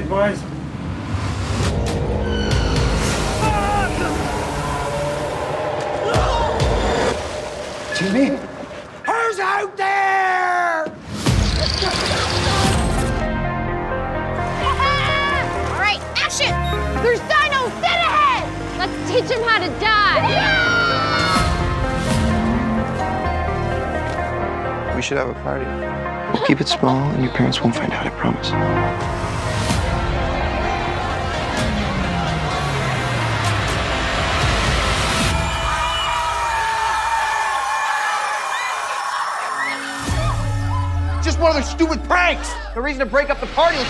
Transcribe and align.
Long 0.00 0.10
one 0.10 0.28
tonight, 0.28 0.36
boys. 0.36 0.42
Jimmy? 7.98 8.26
Who's 9.04 9.38
out 9.40 9.76
there? 9.76 10.84
All 15.72 15.80
right, 15.80 16.00
action! 16.16 16.52
There's 17.02 17.20
dinos 17.20 17.72
dead 17.80 17.98
ahead! 17.98 18.44
Let's 18.78 19.10
teach 19.10 19.26
them 19.28 19.42
how 19.42 19.58
to 19.58 19.68
die! 19.80 20.54
We 24.94 25.02
should 25.02 25.18
have 25.18 25.28
a 25.28 25.34
party. 25.34 25.64
Keep 26.46 26.60
it 26.60 26.68
small 26.68 27.10
and 27.10 27.22
your 27.22 27.32
parents 27.32 27.60
won't 27.62 27.74
find 27.74 27.92
out, 27.92 28.06
I 28.06 28.10
promise. 28.10 29.17
Just 41.28 41.40
one 41.40 41.50
of 41.50 41.56
those 41.56 41.70
stupid 41.70 42.02
pranks. 42.04 42.50
No 42.74 42.80
reason 42.80 43.00
to 43.00 43.04
break 43.04 43.28
up 43.28 43.38
the 43.38 43.46
party. 43.48 43.76
Oh! 43.76 43.84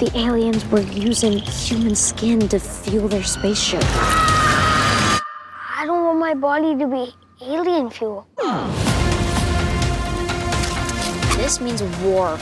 The 0.00 0.10
aliens 0.18 0.66
were 0.72 0.80
using 0.80 1.38
human 1.38 1.94
skin 1.94 2.48
to 2.48 2.58
fuel 2.58 3.06
their 3.06 3.22
spaceship. 3.22 3.84
I 3.84 5.84
don't 5.86 6.04
want 6.04 6.18
my 6.18 6.34
body 6.34 6.76
to 6.76 6.86
be 6.88 7.14
alien 7.42 7.90
fuel. 7.90 8.26
This 11.36 11.60
means 11.60 11.80
war. 12.02 12.40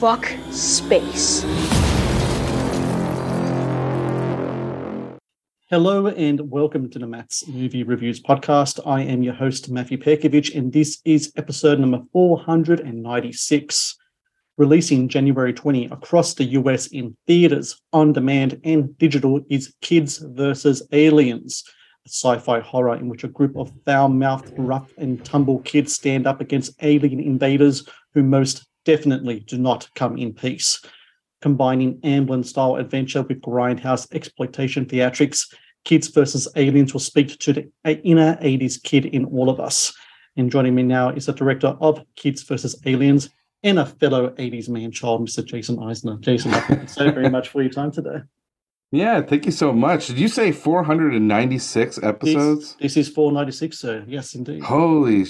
Fuck 0.00 0.32
space. 0.50 1.42
Hello 5.68 6.06
and 6.06 6.50
welcome 6.50 6.88
to 6.88 6.98
the 6.98 7.06
Matt's 7.06 7.46
Movie 7.46 7.82
Reviews 7.82 8.18
podcast. 8.18 8.80
I 8.86 9.02
am 9.02 9.22
your 9.22 9.34
host, 9.34 9.70
Matthew 9.70 9.98
Perkovich, 9.98 10.56
and 10.56 10.72
this 10.72 11.02
is 11.04 11.34
episode 11.36 11.80
number 11.80 12.00
496, 12.14 13.98
releasing 14.56 15.06
January 15.06 15.52
20 15.52 15.84
across 15.92 16.32
the 16.32 16.44
US 16.44 16.86
in 16.86 17.14
theaters, 17.26 17.78
on 17.92 18.14
demand, 18.14 18.58
and 18.64 18.96
digital 18.96 19.42
is 19.50 19.74
Kids 19.82 20.16
vs. 20.16 20.82
Aliens, 20.92 21.62
a 22.06 22.08
sci 22.08 22.38
fi 22.38 22.60
horror 22.60 22.96
in 22.96 23.10
which 23.10 23.24
a 23.24 23.28
group 23.28 23.54
of 23.54 23.70
foul 23.84 24.08
mouthed, 24.08 24.54
rough 24.56 24.94
and 24.96 25.22
tumble 25.26 25.58
kids 25.58 25.92
stand 25.92 26.26
up 26.26 26.40
against 26.40 26.72
alien 26.82 27.20
invaders 27.20 27.86
who 28.14 28.22
most 28.22 28.66
definitely 28.84 29.40
do 29.40 29.58
not 29.58 29.88
come 29.94 30.16
in 30.18 30.32
peace 30.32 30.80
combining 31.40 31.98
Amblin 32.00 32.44
style 32.44 32.76
adventure 32.76 33.22
with 33.22 33.40
grindhouse 33.40 34.12
exploitation 34.14 34.86
theatrics. 34.86 35.52
Kids 35.84 36.08
versus 36.08 36.46
Aliens 36.56 36.92
will 36.92 37.00
speak 37.00 37.38
to 37.38 37.52
the 37.52 37.70
inner 38.04 38.36
80s 38.36 38.82
kid 38.82 39.06
in 39.06 39.24
all 39.26 39.48
of 39.48 39.60
us. 39.60 39.94
And 40.36 40.50
joining 40.50 40.74
me 40.74 40.82
now 40.82 41.08
is 41.08 41.26
the 41.26 41.32
director 41.32 41.76
of 41.80 42.04
Kids 42.16 42.42
versus 42.42 42.80
Aliens 42.84 43.30
and 43.62 43.78
a 43.78 43.86
fellow 43.86 44.30
80s 44.30 44.68
man 44.68 44.92
child, 44.92 45.26
Mr. 45.26 45.44
Jason 45.44 45.76
Eisener. 45.78 46.20
Jason, 46.20 46.52
thank 46.52 46.82
you 46.82 46.88
so 46.88 47.10
very 47.10 47.30
much 47.30 47.48
for 47.48 47.62
your 47.62 47.70
time 47.70 47.90
today. 47.90 48.20
Yeah, 48.92 49.22
thank 49.22 49.46
you 49.46 49.52
so 49.52 49.72
much. 49.72 50.08
Did 50.08 50.18
you 50.18 50.28
say 50.28 50.52
496 50.52 52.02
episodes? 52.02 52.74
This, 52.74 52.94
this 52.94 53.08
is 53.08 53.14
496, 53.14 53.78
sir. 53.78 54.04
Yes, 54.06 54.34
indeed. 54.34 54.62
Holy 54.62 55.24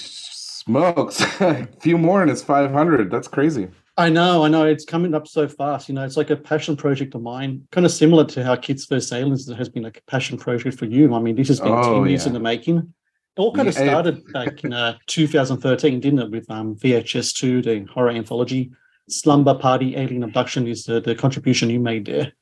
smokes. 0.70 1.20
a 1.40 1.68
few 1.80 1.98
more 1.98 2.22
and 2.22 2.30
it's 2.30 2.42
500. 2.42 3.10
That's 3.10 3.28
crazy. 3.28 3.68
I 3.96 4.08
know, 4.08 4.44
I 4.44 4.48
know. 4.48 4.64
It's 4.64 4.84
coming 4.84 5.14
up 5.14 5.28
so 5.28 5.46
fast. 5.46 5.88
You 5.88 5.94
know, 5.94 6.04
it's 6.04 6.16
like 6.16 6.30
a 6.30 6.36
passion 6.36 6.76
project 6.76 7.14
of 7.14 7.22
mine, 7.22 7.66
kind 7.70 7.84
of 7.84 7.92
similar 7.92 8.24
to 8.26 8.44
how 8.44 8.56
Kids 8.56 8.86
versus 8.86 9.12
Aliens 9.12 9.50
has 9.52 9.68
been 9.68 9.84
a 9.84 9.92
passion 10.06 10.38
project 10.38 10.78
for 10.78 10.86
you. 10.86 11.14
I 11.14 11.20
mean, 11.20 11.34
this 11.34 11.48
has 11.48 11.60
been 11.60 11.72
Oh, 11.72 12.00
10 12.00 12.08
years 12.08 12.26
in 12.26 12.32
the 12.32 12.40
making. 12.40 12.78
It 12.78 13.40
all 13.40 13.52
kind 13.52 13.68
of 13.68 13.74
Yeah, 13.74 13.84
started 13.84 14.32
back 14.32 14.64
in 14.64 14.72
uh, 14.72 14.96
2013, 15.06 16.00
didn't 16.00 16.18
it, 16.18 16.30
with 16.30 16.50
um, 16.50 16.76
VHS2, 16.76 17.64
the 17.64 17.92
horror 17.92 18.10
anthology. 18.10 18.70
Slumber 19.08 19.54
Party 19.54 19.96
Alien 19.96 20.22
Abduction 20.22 20.66
is 20.66 20.84
the, 20.84 21.00
the 21.00 21.14
contribution 21.14 21.68
you 21.68 21.80
made 21.80 22.06
there. 22.06 22.32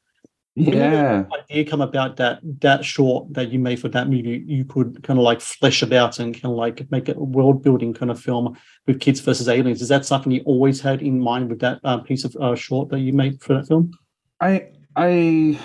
Yeah. 0.59 1.25
idea 1.33 1.65
come 1.65 1.81
about 1.81 2.17
that 2.17 2.41
that 2.61 2.85
short 2.85 3.33
that 3.35 3.51
you 3.51 3.59
made 3.59 3.81
for 3.81 3.89
that 3.89 4.09
movie 4.09 4.43
you 4.47 4.65
could 4.65 5.03
kind 5.03 5.19
of 5.19 5.25
like 5.25 5.41
flesh 5.41 5.83
about 5.83 6.19
and 6.19 6.35
kind 6.35 6.47
of 6.47 6.59
like 6.59 6.91
make 6.91 7.09
a 7.09 7.15
world 7.15 7.63
building 7.63 7.95
kind 7.95 8.11
of 8.11 8.21
film 8.21 8.59
with 8.87 9.01
kids 9.01 9.21
versus 9.21 9.49
aliens 9.49 9.81
is 9.83 9.89
that 9.89 10.05
something 10.05 10.33
you 10.33 10.43
always 10.45 10.81
had 10.81 11.03
in 11.03 11.21
mind 11.21 11.49
with 11.49 11.61
that 11.61 11.81
uh, 11.85 11.99
piece 11.99 12.25
of 12.25 12.37
uh, 12.41 12.55
short 12.55 12.89
that 12.89 13.01
you 13.01 13.13
made 13.13 13.41
for 13.43 13.55
that 13.55 13.67
film 13.67 13.93
I, 14.41 14.69
I, 14.97 15.59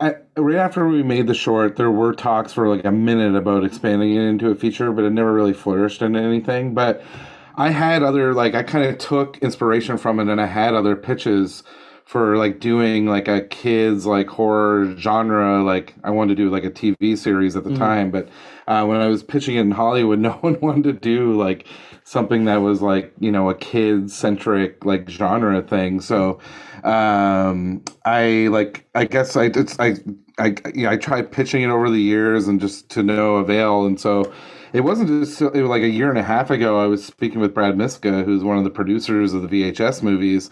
I, 0.00 0.14
right 0.36 0.56
after 0.56 0.88
we 0.88 1.02
made 1.02 1.26
the 1.26 1.34
short, 1.34 1.76
there 1.76 1.90
were 1.90 2.12
talks 2.12 2.52
for 2.52 2.68
like 2.68 2.84
a 2.84 2.92
minute 2.92 3.34
about 3.34 3.64
expanding 3.64 4.14
it 4.14 4.22
into 4.22 4.50
a 4.50 4.54
feature, 4.54 4.92
but 4.92 5.04
it 5.04 5.10
never 5.10 5.32
really 5.32 5.52
flourished 5.52 6.02
into 6.02 6.20
anything. 6.20 6.74
But 6.74 7.02
I 7.56 7.70
had 7.70 8.02
other, 8.02 8.34
like, 8.34 8.54
I 8.54 8.62
kind 8.62 8.84
of 8.84 8.98
took 8.98 9.38
inspiration 9.38 9.98
from 9.98 10.20
it 10.20 10.28
and 10.28 10.40
I 10.40 10.46
had 10.46 10.74
other 10.74 10.96
pitches 10.96 11.62
for 12.10 12.36
like 12.36 12.58
doing 12.58 13.06
like 13.06 13.28
a 13.28 13.40
kids 13.42 14.04
like 14.04 14.26
horror 14.28 14.96
genre 14.96 15.62
like 15.62 15.94
i 16.02 16.10
wanted 16.10 16.36
to 16.36 16.42
do 16.42 16.50
like 16.50 16.64
a 16.64 16.70
tv 16.70 17.16
series 17.16 17.54
at 17.54 17.62
the 17.62 17.70
Mhm. 17.70 17.78
time 17.78 18.10
but 18.10 18.28
uh, 18.66 18.84
when 18.84 19.00
i 19.00 19.06
was 19.06 19.22
pitching 19.22 19.54
it 19.54 19.60
in 19.60 19.70
hollywood 19.70 20.18
no 20.28 20.32
one 20.46 20.58
wanted 20.60 20.82
to 20.84 20.92
do 20.92 21.34
like 21.38 21.68
something 22.02 22.46
that 22.46 22.56
was 22.56 22.82
like 22.82 23.12
you 23.20 23.30
know 23.30 23.48
a 23.48 23.54
kid 23.54 24.10
centric 24.10 24.84
like 24.84 25.08
genre 25.08 25.62
thing 25.62 26.00
so 26.00 26.40
um 26.82 27.80
i 28.04 28.48
like 28.50 28.84
i 28.96 29.04
guess 29.04 29.36
i 29.36 29.44
it's 29.44 29.78
i 29.78 29.94
i 30.40 30.56
yeah 30.74 30.90
i 30.90 30.96
tried 30.96 31.30
pitching 31.30 31.62
it 31.62 31.70
over 31.70 31.88
the 31.88 32.00
years 32.00 32.48
and 32.48 32.60
just 32.60 32.88
to 32.88 33.04
no 33.04 33.36
avail 33.36 33.86
and 33.86 34.00
so 34.00 34.32
it 34.72 34.80
wasn't 34.80 35.08
just 35.08 35.40
it 35.40 35.62
was 35.62 35.70
like 35.70 35.82
a 35.82 35.88
year 35.88 36.08
and 36.10 36.18
a 36.18 36.24
half 36.24 36.50
ago 36.50 36.82
i 36.82 36.86
was 36.86 37.04
speaking 37.04 37.38
with 37.40 37.54
brad 37.54 37.76
miska 37.76 38.24
who's 38.24 38.42
one 38.42 38.58
of 38.58 38.64
the 38.64 38.70
producers 38.70 39.32
of 39.32 39.48
the 39.48 39.48
vhs 39.48 40.02
movies 40.02 40.50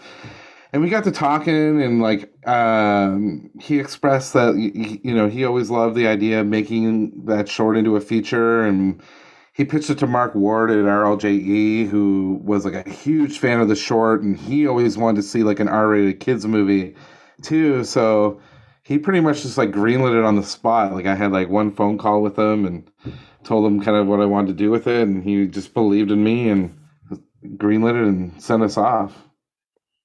and 0.71 0.81
we 0.81 0.89
got 0.89 1.03
to 1.03 1.11
talking 1.11 1.81
and 1.81 2.01
like 2.01 2.31
um 2.47 3.49
he 3.59 3.79
expressed 3.79 4.33
that 4.33 4.55
you 4.55 5.13
know 5.13 5.27
he 5.27 5.45
always 5.45 5.69
loved 5.69 5.95
the 5.95 6.07
idea 6.07 6.41
of 6.41 6.47
making 6.47 7.25
that 7.25 7.49
short 7.49 7.77
into 7.77 7.95
a 7.95 8.01
feature 8.01 8.61
and 8.65 9.01
he 9.59 9.65
pitched 9.65 9.89
it 9.89 9.97
to 9.97 10.07
Mark 10.07 10.35
Ward 10.35 10.71
at 10.71 10.77
RLJE, 10.77 11.89
who 11.89 12.39
was 12.45 12.63
like 12.63 12.75
a 12.75 12.89
huge 12.89 13.39
fan 13.39 13.59
of 13.59 13.67
the 13.67 13.75
short, 13.75 14.21
and 14.21 14.37
he 14.37 14.65
always 14.65 14.97
wanted 14.97 15.17
to 15.17 15.27
see 15.27 15.43
like 15.43 15.59
an 15.59 15.67
R-rated 15.67 16.21
kids 16.21 16.45
movie 16.45 16.95
too. 17.41 17.83
So 17.83 18.39
he 18.83 18.97
pretty 18.97 19.19
much 19.19 19.41
just 19.41 19.57
like 19.57 19.71
greenlit 19.71 20.17
it 20.17 20.23
on 20.23 20.37
the 20.37 20.43
spot. 20.43 20.93
Like 20.93 21.07
I 21.07 21.15
had 21.15 21.33
like 21.33 21.49
one 21.49 21.75
phone 21.75 21.97
call 21.97 22.21
with 22.21 22.39
him, 22.39 22.65
and 22.65 22.89
told 23.43 23.65
him 23.65 23.81
kind 23.81 23.97
of 23.97 24.07
what 24.07 24.21
I 24.21 24.25
wanted 24.25 24.47
to 24.47 24.53
do 24.53 24.71
with 24.71 24.87
it, 24.87 25.01
and 25.01 25.21
he 25.25 25.45
just 25.45 25.73
believed 25.73 26.09
in 26.09 26.23
me 26.23 26.47
and 26.47 26.79
greenlit 27.57 28.01
it 28.01 28.07
and 28.07 28.41
sent 28.41 28.63
us 28.63 28.77
off. 28.77 29.28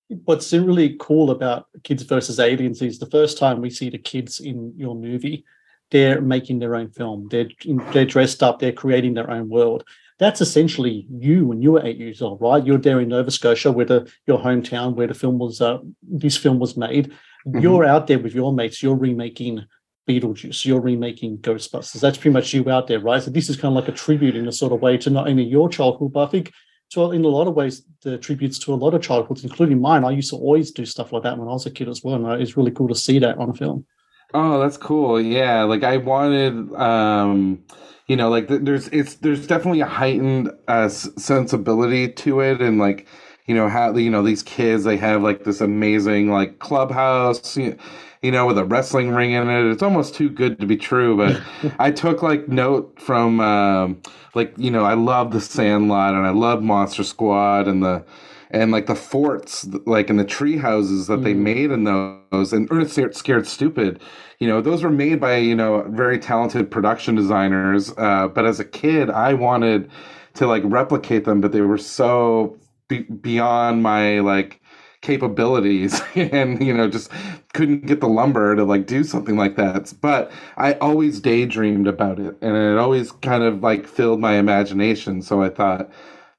What's 0.08 0.52
really 0.52 0.96
cool 0.98 1.30
about 1.30 1.66
Kids 1.82 2.02
versus 2.02 2.38
Aliens 2.38 2.82
is 2.82 2.98
the 2.98 3.06
first 3.06 3.38
time 3.38 3.60
we 3.60 3.70
see 3.70 3.90
the 3.90 3.98
kids 3.98 4.38
in 4.38 4.72
your 4.76 4.94
movie, 4.94 5.44
they're 5.90 6.20
making 6.20 6.58
their 6.58 6.74
own 6.74 6.90
film. 6.90 7.28
They're 7.30 7.48
they're 7.92 8.04
dressed 8.04 8.42
up. 8.42 8.58
They're 8.58 8.72
creating 8.72 9.14
their 9.14 9.30
own 9.30 9.48
world. 9.48 9.84
That's 10.18 10.40
essentially 10.40 11.06
you 11.10 11.46
when 11.46 11.62
you 11.62 11.72
were 11.72 11.84
eight 11.84 11.98
years 11.98 12.22
old, 12.22 12.40
right? 12.40 12.64
You're 12.64 12.78
there 12.78 13.00
in 13.00 13.08
Nova 13.08 13.30
Scotia, 13.30 13.72
where 13.72 13.86
the 13.86 14.12
your 14.26 14.38
hometown, 14.38 14.94
where 14.94 15.06
the 15.06 15.14
film 15.14 15.38
was. 15.38 15.60
Uh, 15.60 15.78
this 16.02 16.36
film 16.36 16.58
was 16.58 16.76
made. 16.76 17.12
Mm-hmm. 17.46 17.60
You're 17.60 17.84
out 17.84 18.06
there 18.06 18.18
with 18.18 18.34
your 18.34 18.52
mates. 18.52 18.82
You're 18.82 18.96
remaking 18.96 19.64
Beetlejuice. 20.08 20.64
You're 20.64 20.80
remaking 20.80 21.38
Ghostbusters. 21.38 22.00
That's 22.00 22.18
pretty 22.18 22.34
much 22.34 22.52
you 22.52 22.68
out 22.70 22.86
there, 22.86 23.00
right? 23.00 23.22
So 23.22 23.30
this 23.30 23.48
is 23.48 23.56
kind 23.56 23.76
of 23.76 23.82
like 23.82 23.92
a 23.92 23.96
tribute 23.96 24.36
in 24.36 24.48
a 24.48 24.52
sort 24.52 24.72
of 24.72 24.80
way 24.80 24.96
to 24.98 25.10
not 25.10 25.28
only 25.28 25.44
your 25.44 25.68
childhood, 25.68 26.12
but 26.12 26.28
I 26.28 26.30
think 26.30 26.52
to 26.90 27.12
in 27.12 27.24
a 27.24 27.28
lot 27.28 27.48
of 27.48 27.54
ways 27.54 27.82
the 28.02 28.18
tributes 28.18 28.58
to 28.60 28.74
a 28.74 28.76
lot 28.76 28.94
of 28.94 29.02
childhoods, 29.02 29.44
including 29.44 29.80
mine. 29.80 30.04
I 30.04 30.10
used 30.10 30.30
to 30.30 30.36
always 30.36 30.70
do 30.70 30.84
stuff 30.84 31.12
like 31.12 31.22
that 31.22 31.38
when 31.38 31.48
I 31.48 31.52
was 31.52 31.66
a 31.66 31.70
kid 31.70 31.88
as 31.88 32.02
well, 32.04 32.14
and 32.14 32.42
it's 32.42 32.56
really 32.56 32.70
cool 32.70 32.88
to 32.88 32.94
see 32.94 33.18
that 33.18 33.38
on 33.38 33.50
a 33.50 33.54
film. 33.54 33.86
Oh, 34.32 34.60
that's 34.60 34.76
cool. 34.76 35.20
Yeah, 35.20 35.62
like 35.62 35.84
I 35.84 35.96
wanted, 35.96 36.74
um, 36.74 37.62
you 38.08 38.16
know, 38.16 38.28
like 38.28 38.48
there's 38.48 38.88
it's 38.88 39.14
there's 39.16 39.46
definitely 39.46 39.80
a 39.80 39.86
heightened 39.86 40.50
uh, 40.68 40.88
sensibility 40.88 42.08
to 42.12 42.40
it, 42.40 42.60
and 42.60 42.78
like 42.78 43.06
you 43.46 43.54
know 43.54 43.68
how 43.68 43.94
you 43.96 44.10
know 44.10 44.22
these 44.22 44.42
kids 44.42 44.84
they 44.84 44.96
have 44.96 45.22
like 45.22 45.44
this 45.44 45.60
amazing 45.60 46.30
like 46.30 46.58
clubhouse. 46.58 47.56
You 47.56 47.70
know, 47.70 47.76
you 48.22 48.30
know, 48.30 48.46
with 48.46 48.56
a 48.56 48.64
wrestling 48.64 49.10
ring 49.10 49.32
in 49.32 49.50
it. 49.50 49.70
It's 49.70 49.82
almost 49.82 50.14
too 50.14 50.30
good 50.30 50.58
to 50.60 50.66
be 50.66 50.78
true. 50.78 51.14
But 51.14 51.42
I 51.78 51.90
took 51.90 52.22
like 52.22 52.48
note 52.48 52.98
from 52.98 53.38
um, 53.40 54.00
like 54.34 54.54
you 54.56 54.70
know 54.70 54.84
I 54.84 54.94
love 54.94 55.30
the 55.32 55.42
Sandlot 55.42 56.14
and 56.14 56.26
I 56.26 56.30
love 56.30 56.62
Monster 56.62 57.04
Squad 57.04 57.68
and 57.68 57.82
the 57.82 58.02
and 58.50 58.70
like 58.70 58.86
the 58.86 58.94
forts 58.94 59.66
like 59.84 60.08
in 60.08 60.16
the 60.16 60.24
tree 60.24 60.56
houses 60.56 61.08
that 61.08 61.20
mm. 61.20 61.24
they 61.24 61.34
made 61.34 61.70
in 61.70 61.84
those 61.84 62.54
and 62.54 62.66
Ernest 62.70 62.98
Scared 63.14 63.46
Stupid. 63.46 64.00
You 64.38 64.48
know, 64.48 64.62
those 64.62 64.82
were 64.82 64.90
made 64.90 65.20
by 65.20 65.36
you 65.36 65.54
know 65.54 65.82
very 65.90 66.18
talented 66.18 66.70
production 66.70 67.14
designers. 67.14 67.92
Uh, 67.98 68.28
but 68.28 68.46
as 68.46 68.58
a 68.58 68.64
kid, 68.64 69.10
I 69.10 69.34
wanted 69.34 69.90
to 70.34 70.46
like 70.46 70.62
replicate 70.64 71.26
them, 71.26 71.42
but 71.42 71.52
they 71.52 71.60
were 71.60 71.76
so 71.78 72.58
be- 72.88 73.02
beyond 73.02 73.82
my 73.82 74.20
like 74.20 74.60
capabilities 75.02 76.00
and 76.14 76.64
you 76.64 76.72
know 76.74 76.88
just 76.88 77.10
couldn't 77.52 77.86
get 77.86 78.00
the 78.00 78.08
lumber 78.08 78.56
to 78.56 78.64
like 78.64 78.86
do 78.86 79.04
something 79.04 79.36
like 79.36 79.56
that. 79.56 79.92
But 80.00 80.30
i 80.56 80.74
always 80.74 81.20
daydreamed 81.20 81.86
about 81.88 82.18
it 82.18 82.36
and 82.42 82.56
it 82.56 82.78
always 82.78 83.12
kind 83.12 83.42
of 83.44 83.62
like 83.62 83.86
filled 83.86 84.20
my 84.20 84.34
imagination. 84.36 85.22
So 85.22 85.42
i 85.42 85.48
thought 85.48 85.90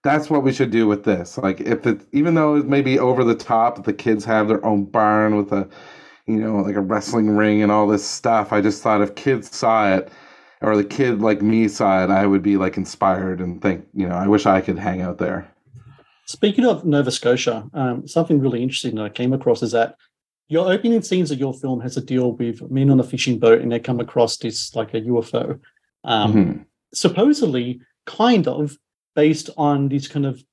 that's 0.03 0.29
what 0.29 0.43
we 0.43 0.53
should 0.53 0.71
do 0.71 0.87
with 0.87 1.03
this. 1.03 1.37
Like 1.37 1.61
if 1.61 1.85
it 1.87 2.01
even 2.11 2.35
though 2.35 2.55
it 2.55 2.67
may 2.67 2.81
be 2.81 2.99
over 2.99 3.23
the 3.23 3.35
top 3.35 3.83
the 3.85 3.93
kids 3.93 4.25
have 4.25 4.47
their 4.47 4.63
own 4.65 4.85
barn 4.85 5.35
with 5.37 5.51
a 5.51 5.67
you 6.27 6.37
know 6.37 6.57
like 6.57 6.75
a 6.75 6.81
wrestling 6.81 7.35
ring 7.35 7.61
and 7.61 7.71
all 7.71 7.87
this 7.87 8.05
stuff 8.07 8.51
i 8.53 8.61
just 8.61 8.81
thought 8.81 9.01
if 9.01 9.15
kids 9.15 9.55
saw 9.55 9.93
it 9.93 10.11
or 10.61 10.75
the 10.75 10.83
kid 10.83 11.21
like 11.21 11.41
me 11.41 11.67
saw 11.67 12.03
it 12.03 12.09
i 12.09 12.25
would 12.25 12.41
be 12.41 12.57
like 12.57 12.77
inspired 12.77 13.39
and 13.41 13.61
think 13.61 13.85
you 13.93 14.07
know 14.07 14.15
i 14.15 14.27
wish 14.27 14.45
i 14.45 14.61
could 14.61 14.77
hang 14.79 15.01
out 15.01 15.17
there 15.19 15.47
Speaking 16.25 16.65
of 16.65 16.85
Nova 16.85 17.11
Scotia, 17.11 17.69
um, 17.73 18.07
something 18.07 18.39
really 18.39 18.63
interesting 18.63 18.95
that 18.95 19.05
I 19.05 19.09
came 19.09 19.31
across 19.31 19.61
is 19.61 19.71
that 19.73 19.95
your 20.47 20.71
opening 20.71 21.01
scenes 21.01 21.31
of 21.31 21.39
your 21.39 21.53
film 21.53 21.79
has 21.81 21.97
a 21.97 22.01
deal 22.01 22.33
with 22.33 22.69
men 22.69 22.89
on 22.89 22.99
a 22.99 23.03
fishing 23.03 23.39
boat 23.39 23.61
and 23.61 23.71
they 23.71 23.79
come 23.79 23.99
across 23.99 24.37
this 24.37 24.75
like 24.75 24.93
a 24.93 25.01
UFO. 25.01 25.59
Um, 26.03 26.33
mm-hmm. 26.33 26.61
Supposedly, 26.93 27.81
kind 28.05 28.47
of 28.47 28.77
based 29.15 29.49
on 29.57 29.87
these 29.87 30.07
kind 30.07 30.25
of 30.25 30.43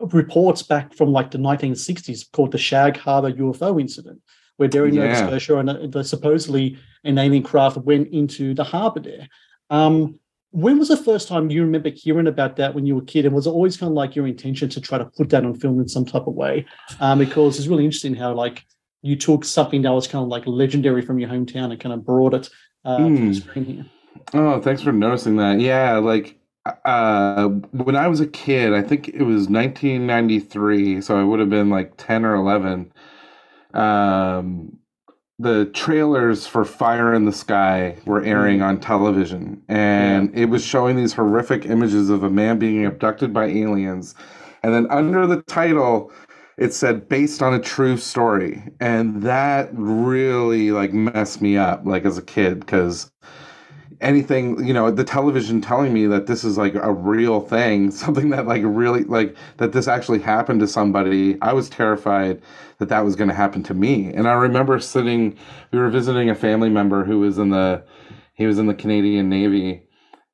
reports 0.00 0.62
back 0.62 0.94
from 0.94 1.12
like 1.12 1.30
the 1.30 1.38
1960s 1.38 2.30
called 2.32 2.52
the 2.52 2.58
Shag 2.58 2.96
Harbor 2.96 3.32
UFO 3.32 3.80
incident, 3.80 4.20
where 4.56 4.68
they're 4.68 4.86
in 4.86 4.94
yeah. 4.94 5.20
Nova 5.22 5.40
Scotia 5.40 5.58
and 5.58 5.96
uh, 5.96 6.02
supposedly 6.02 6.76
an 7.04 7.18
alien 7.18 7.42
craft 7.42 7.76
went 7.78 8.08
into 8.08 8.54
the 8.54 8.64
harbor 8.64 9.00
there. 9.00 9.28
Um, 9.70 10.18
when 10.54 10.78
was 10.78 10.86
the 10.86 10.96
first 10.96 11.26
time 11.26 11.50
you 11.50 11.62
remember 11.62 11.90
hearing 11.90 12.28
about 12.28 12.54
that 12.56 12.76
when 12.76 12.86
you 12.86 12.94
were 12.94 13.02
a 13.02 13.04
kid? 13.04 13.26
And 13.26 13.34
was 13.34 13.48
it 13.48 13.50
always 13.50 13.76
kind 13.76 13.90
of 13.90 13.94
like 13.94 14.14
your 14.14 14.24
intention 14.24 14.68
to 14.68 14.80
try 14.80 14.98
to 14.98 15.04
put 15.04 15.30
that 15.30 15.44
on 15.44 15.54
film 15.54 15.80
in 15.80 15.88
some 15.88 16.04
type 16.04 16.28
of 16.28 16.34
way? 16.34 16.64
Um, 17.00 17.18
because 17.18 17.58
it's 17.58 17.66
really 17.66 17.84
interesting 17.84 18.14
how 18.14 18.34
like 18.34 18.64
you 19.02 19.16
took 19.16 19.44
something 19.44 19.82
that 19.82 19.90
was 19.90 20.06
kind 20.06 20.22
of 20.22 20.28
like 20.28 20.46
legendary 20.46 21.02
from 21.02 21.18
your 21.18 21.28
hometown 21.28 21.72
and 21.72 21.80
kind 21.80 21.92
of 21.92 22.04
brought 22.04 22.34
it 22.34 22.50
uh, 22.84 22.98
mm. 22.98 23.16
to 23.16 23.20
the 23.20 23.26
hmm. 23.26 23.32
screen 23.32 23.64
here. 23.64 23.86
Oh, 24.32 24.60
thanks 24.60 24.80
for 24.80 24.92
noticing 24.92 25.36
that. 25.38 25.58
Yeah, 25.58 25.96
like 25.96 26.38
uh, 26.84 27.48
when 27.72 27.96
I 27.96 28.06
was 28.06 28.20
a 28.20 28.26
kid, 28.26 28.72
I 28.72 28.82
think 28.82 29.08
it 29.08 29.24
was 29.24 29.48
1993, 29.48 31.00
so 31.00 31.18
I 31.18 31.24
would 31.24 31.40
have 31.40 31.50
been 31.50 31.68
like 31.68 31.94
10 31.96 32.24
or 32.24 32.36
11. 32.36 32.92
Um, 33.74 34.78
the 35.38 35.66
trailers 35.66 36.46
for 36.46 36.64
Fire 36.64 37.12
in 37.12 37.24
the 37.24 37.32
Sky 37.32 37.96
were 38.06 38.22
airing 38.22 38.60
mm. 38.60 38.66
on 38.66 38.80
television, 38.80 39.60
and 39.68 40.32
yeah. 40.32 40.42
it 40.42 40.48
was 40.48 40.64
showing 40.64 40.96
these 40.96 41.12
horrific 41.12 41.66
images 41.66 42.10
of 42.10 42.22
a 42.22 42.30
man 42.30 42.58
being 42.58 42.86
abducted 42.86 43.32
by 43.32 43.46
aliens. 43.46 44.14
And 44.62 44.72
then 44.72 44.86
under 44.90 45.26
the 45.26 45.42
title, 45.42 46.12
it 46.56 46.72
said 46.72 47.08
based 47.08 47.42
on 47.42 47.52
a 47.52 47.58
true 47.58 47.96
story. 47.96 48.62
And 48.80 49.22
that 49.22 49.70
really 49.72 50.70
like 50.70 50.92
messed 50.92 51.42
me 51.42 51.56
up 51.56 51.84
like 51.84 52.04
as 52.04 52.16
a 52.16 52.22
kid 52.22 52.60
because 52.60 53.10
anything 54.04 54.64
you 54.64 54.72
know 54.74 54.90
the 54.90 55.02
television 55.02 55.60
telling 55.60 55.92
me 55.92 56.06
that 56.06 56.26
this 56.26 56.44
is 56.44 56.58
like 56.58 56.74
a 56.74 56.92
real 56.92 57.40
thing 57.40 57.90
something 58.04 58.30
that 58.30 58.46
like 58.46 58.62
really 58.64 59.02
like 59.04 59.34
that 59.56 59.72
this 59.72 59.88
actually 59.88 60.20
happened 60.20 60.60
to 60.60 60.68
somebody 60.68 61.40
i 61.40 61.52
was 61.52 61.68
terrified 61.68 62.40
that 62.78 62.88
that 62.88 63.04
was 63.04 63.14
going 63.14 63.28
to 63.28 63.34
happen 63.34 63.62
to 63.62 63.72
me. 63.72 64.12
And 64.12 64.28
i 64.28 64.32
remember 64.32 64.78
sitting 64.78 65.36
we 65.72 65.78
were 65.78 65.90
visiting 65.90 66.28
a 66.28 66.34
family 66.34 66.68
member 66.68 67.04
who 67.04 67.20
was 67.20 67.38
in 67.38 67.50
the 67.50 67.82
he 68.34 68.46
was 68.46 68.58
in 68.58 68.66
the 68.66 68.74
canadian 68.74 69.28
navy 69.28 69.82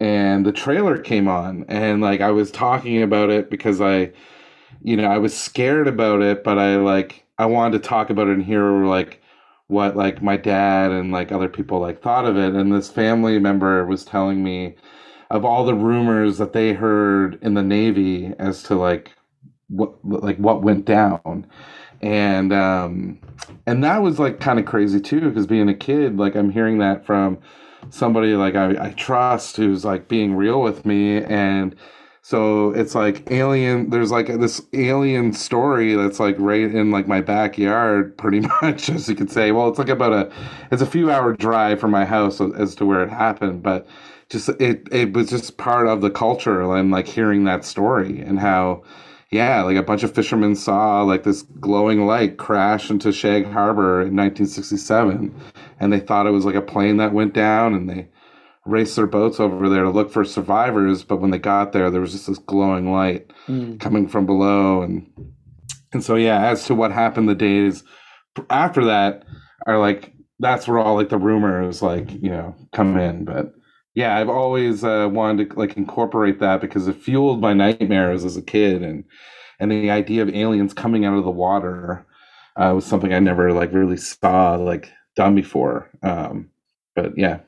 and 0.00 0.44
the 0.44 0.52
trailer 0.52 0.98
came 0.98 1.28
on 1.28 1.64
and 1.68 2.00
like 2.00 2.20
i 2.20 2.30
was 2.30 2.50
talking 2.50 3.02
about 3.02 3.30
it 3.30 3.50
because 3.50 3.80
i 3.80 4.10
you 4.82 4.96
know 4.96 5.04
i 5.04 5.18
was 5.18 5.36
scared 5.36 5.86
about 5.86 6.22
it 6.22 6.42
but 6.42 6.58
i 6.58 6.76
like 6.76 7.24
i 7.38 7.46
wanted 7.46 7.80
to 7.80 7.88
talk 7.88 8.10
about 8.10 8.26
it 8.26 8.32
and 8.32 8.44
hear 8.44 8.84
like 8.84 9.22
what 9.70 9.96
like 9.96 10.22
my 10.22 10.36
dad 10.36 10.92
and 10.92 11.12
like 11.12 11.32
other 11.32 11.48
people 11.48 11.80
like 11.80 12.02
thought 12.02 12.26
of 12.26 12.36
it. 12.36 12.54
And 12.54 12.72
this 12.72 12.90
family 12.90 13.38
member 13.38 13.86
was 13.86 14.04
telling 14.04 14.42
me 14.44 14.76
of 15.30 15.44
all 15.44 15.64
the 15.64 15.74
rumors 15.74 16.38
that 16.38 16.52
they 16.52 16.72
heard 16.74 17.38
in 17.42 17.54
the 17.54 17.62
navy 17.62 18.34
as 18.38 18.62
to 18.64 18.74
like 18.76 19.12
what 19.68 19.94
like 20.04 20.38
what 20.38 20.62
went 20.62 20.86
down. 20.86 21.46
And 22.02 22.52
um 22.52 23.20
and 23.66 23.84
that 23.84 23.98
was 24.02 24.18
like 24.18 24.40
kind 24.40 24.58
of 24.58 24.66
crazy 24.66 25.00
too 25.00 25.20
because 25.30 25.46
being 25.46 25.68
a 25.68 25.74
kid 25.74 26.18
like 26.18 26.34
i'm 26.36 26.50
hearing 26.50 26.78
that 26.78 27.04
from 27.04 27.38
somebody 27.90 28.34
like 28.34 28.54
I, 28.54 28.88
I 28.88 28.90
trust 28.92 29.56
who's 29.56 29.84
like 29.84 30.08
being 30.08 30.34
real 30.34 30.60
with 30.62 30.84
me. 30.84 31.22
And 31.24 31.74
so 32.22 32.70
it's 32.72 32.94
like 32.94 33.30
alien. 33.30 33.90
There's 33.90 34.10
like 34.10 34.26
this 34.26 34.60
alien 34.72 35.32
story 35.32 35.94
that's 35.94 36.20
like 36.20 36.36
right 36.38 36.62
in 36.62 36.90
like 36.90 37.08
my 37.08 37.20
backyard, 37.20 38.16
pretty 38.18 38.40
much, 38.62 38.90
as 38.90 39.08
you 39.08 39.14
could 39.14 39.30
say. 39.30 39.52
Well, 39.52 39.68
it's 39.68 39.78
like 39.78 39.88
about 39.88 40.12
a, 40.12 40.32
it's 40.70 40.82
a 40.82 40.86
few 40.86 41.10
hour 41.10 41.34
drive 41.34 41.80
from 41.80 41.90
my 41.90 42.04
house 42.04 42.40
as 42.40 42.74
to 42.76 42.86
where 42.86 43.02
it 43.02 43.10
happened, 43.10 43.62
but 43.62 43.88
just 44.30 44.48
it 44.60 44.86
it 44.92 45.12
was 45.12 45.28
just 45.28 45.56
part 45.56 45.88
of 45.88 46.00
the 46.00 46.10
culture 46.10 46.62
and 46.74 46.90
like 46.90 47.06
hearing 47.06 47.44
that 47.44 47.64
story 47.64 48.20
and 48.20 48.38
how 48.38 48.82
yeah 49.30 49.62
like 49.62 49.76
a 49.76 49.82
bunch 49.82 50.04
of 50.04 50.14
fishermen 50.14 50.54
saw 50.54 51.02
like 51.02 51.24
this 51.24 51.42
glowing 51.60 52.06
light 52.06 52.38
crash 52.38 52.90
into 52.90 53.12
shag 53.12 53.44
harbor 53.44 54.02
in 54.02 54.16
1967 54.16 55.34
and 55.80 55.92
they 55.92 56.00
thought 56.00 56.26
it 56.26 56.30
was 56.30 56.44
like 56.44 56.54
a 56.54 56.62
plane 56.62 56.96
that 56.96 57.12
went 57.12 57.34
down 57.34 57.74
and 57.74 57.90
they 57.90 58.08
race 58.66 58.94
their 58.96 59.06
boats 59.06 59.40
over 59.40 59.68
there 59.68 59.84
to 59.84 59.90
look 59.90 60.10
for 60.10 60.24
survivors. 60.24 61.02
But 61.02 61.20
when 61.20 61.30
they 61.30 61.38
got 61.38 61.72
there, 61.72 61.90
there 61.90 62.00
was 62.00 62.12
just 62.12 62.26
this 62.26 62.38
glowing 62.38 62.92
light 62.92 63.30
mm. 63.46 63.78
coming 63.80 64.08
from 64.08 64.26
below, 64.26 64.82
and 64.82 65.10
and 65.92 66.04
so 66.04 66.16
yeah. 66.16 66.46
As 66.46 66.64
to 66.66 66.74
what 66.74 66.92
happened 66.92 67.28
the 67.28 67.34
days 67.34 67.82
after 68.48 68.84
that, 68.84 69.24
are 69.66 69.78
like 69.78 70.12
that's 70.38 70.66
where 70.66 70.78
all 70.78 70.96
like 70.96 71.10
the 71.10 71.18
rumors 71.18 71.82
like 71.82 72.10
you 72.12 72.30
know 72.30 72.54
come 72.72 72.98
in. 72.98 73.24
But 73.24 73.52
yeah, 73.94 74.16
I've 74.16 74.28
always 74.28 74.84
uh, 74.84 75.08
wanted 75.10 75.50
to 75.50 75.58
like 75.58 75.76
incorporate 75.76 76.40
that 76.40 76.60
because 76.60 76.88
it 76.88 76.96
fueled 76.96 77.40
my 77.40 77.52
nightmares 77.52 78.24
as 78.24 78.36
a 78.36 78.42
kid, 78.42 78.82
and 78.82 79.04
and 79.58 79.70
the 79.70 79.90
idea 79.90 80.22
of 80.22 80.30
aliens 80.30 80.72
coming 80.72 81.04
out 81.04 81.18
of 81.18 81.24
the 81.24 81.30
water 81.30 82.06
uh, 82.56 82.72
was 82.74 82.86
something 82.86 83.12
I 83.12 83.18
never 83.18 83.52
like 83.52 83.72
really 83.72 83.96
saw 83.96 84.54
like 84.54 84.90
done 85.16 85.34
before. 85.34 85.90
Um, 86.02 86.50
but 86.94 87.16
yeah, 87.16 87.40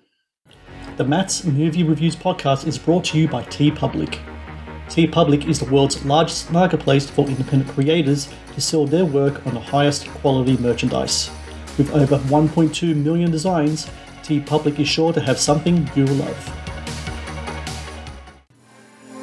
the 1.02 1.08
Matt's 1.08 1.42
Movie 1.42 1.82
Reviews 1.82 2.14
podcast 2.14 2.64
is 2.64 2.78
brought 2.78 3.02
to 3.06 3.18
you 3.18 3.26
by 3.26 3.42
TeePublic. 3.46 4.20
T 4.88 5.04
Public 5.04 5.48
is 5.48 5.58
the 5.58 5.64
world's 5.64 6.04
largest 6.04 6.52
marketplace 6.52 7.10
for 7.10 7.26
independent 7.26 7.68
creators 7.72 8.32
to 8.54 8.60
sell 8.60 8.86
their 8.86 9.04
work 9.04 9.44
on 9.44 9.54
the 9.54 9.60
highest 9.60 10.06
quality 10.06 10.56
merchandise. 10.58 11.28
With 11.76 11.90
over 11.90 12.18
1.2 12.18 12.94
million 12.94 13.32
designs, 13.32 13.90
TeePublic 14.22 14.78
is 14.78 14.86
sure 14.86 15.12
to 15.12 15.20
have 15.20 15.40
something 15.40 15.90
you'll 15.96 16.06
love. 16.14 16.58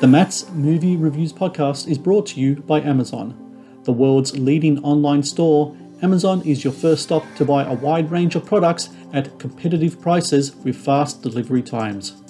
The 0.02 0.08
Matt's 0.08 0.50
Movie 0.50 0.98
Reviews 0.98 1.32
podcast 1.32 1.88
is 1.88 1.98
brought 1.98 2.26
to 2.28 2.42
you 2.42 2.58
by 2.58 2.82
Amazon. 2.82 3.82
The 3.84 3.94
world's 3.94 4.38
leading 4.38 4.84
online 4.84 5.24
store, 5.24 5.78
Amazon 6.02 6.42
is 6.42 6.66
your 6.66 6.74
first 6.74 7.04
stop 7.04 7.24
to 7.36 7.46
buy 7.46 7.64
a 7.64 7.74
wide 7.74 8.12
range 8.12 8.36
of 8.36 8.46
products 8.46 8.90
at 9.14 9.38
competitive 9.40 10.00
prices 10.02 10.56
with 10.58 10.76
fast 10.76 11.22
delivery 11.22 11.62
times. 11.62 12.22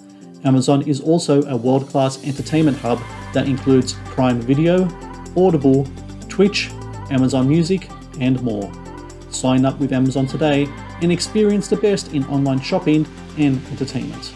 Amazon 0.45 0.87
is 0.87 1.01
also 1.01 1.43
a 1.43 1.55
world 1.55 1.87
class 1.87 2.23
entertainment 2.23 2.77
hub 2.77 2.99
that 3.33 3.47
includes 3.47 3.93
Prime 4.05 4.39
Video, 4.41 4.87
Audible, 5.35 5.85
Twitch, 6.29 6.69
Amazon 7.11 7.47
Music, 7.47 7.89
and 8.19 8.41
more. 8.41 8.71
Sign 9.29 9.65
up 9.65 9.79
with 9.79 9.93
Amazon 9.93 10.27
today 10.27 10.67
and 11.01 11.11
experience 11.11 11.67
the 11.67 11.75
best 11.77 12.13
in 12.13 12.23
online 12.25 12.59
shopping 12.59 13.05
and 13.37 13.63
entertainment. 13.67 14.33